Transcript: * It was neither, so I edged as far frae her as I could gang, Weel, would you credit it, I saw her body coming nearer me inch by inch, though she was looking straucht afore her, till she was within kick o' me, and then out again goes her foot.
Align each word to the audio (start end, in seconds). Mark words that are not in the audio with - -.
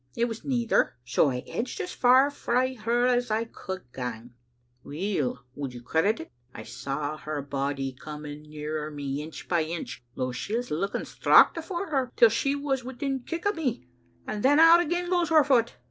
* 0.11 0.15
It 0.15 0.25
was 0.25 0.43
neither, 0.43 0.95
so 1.05 1.29
I 1.29 1.43
edged 1.45 1.79
as 1.79 1.91
far 1.91 2.31
frae 2.31 2.73
her 2.73 3.05
as 3.05 3.29
I 3.29 3.43
could 3.45 3.83
gang, 3.93 4.33
Weel, 4.81 5.45
would 5.53 5.75
you 5.75 5.83
credit 5.83 6.19
it, 6.19 6.31
I 6.55 6.63
saw 6.63 7.17
her 7.17 7.39
body 7.43 7.93
coming 7.93 8.41
nearer 8.41 8.89
me 8.89 9.21
inch 9.21 9.47
by 9.47 9.61
inch, 9.63 10.03
though 10.15 10.31
she 10.31 10.57
was 10.57 10.71
looking 10.71 11.05
straucht 11.05 11.55
afore 11.57 11.91
her, 11.91 12.11
till 12.15 12.29
she 12.29 12.55
was 12.55 12.83
within 12.83 13.19
kick 13.19 13.45
o' 13.45 13.51
me, 13.51 13.89
and 14.25 14.41
then 14.41 14.59
out 14.59 14.79
again 14.79 15.07
goes 15.07 15.29
her 15.29 15.43
foot. 15.43 15.75